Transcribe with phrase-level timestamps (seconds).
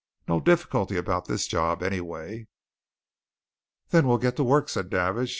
[0.27, 2.47] No difficulty about this job, anyway."
[3.89, 5.29] "Then we'll get to work," said Davidge.